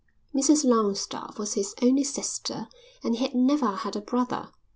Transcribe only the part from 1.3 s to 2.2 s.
was his only